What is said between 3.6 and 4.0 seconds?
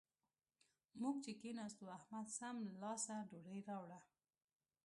راوړه.